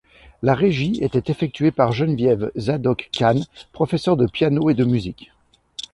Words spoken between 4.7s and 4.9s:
et de